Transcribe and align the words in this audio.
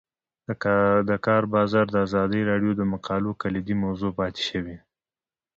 د 1.09 1.11
کار 1.27 1.43
بازار 1.55 1.85
د 1.91 1.95
ازادي 2.07 2.41
راډیو 2.51 2.71
د 2.77 2.81
مقالو 2.93 3.31
کلیدي 3.41 3.75
موضوع 3.83 4.11
پاتې 4.19 4.43
شوی. 4.49 4.77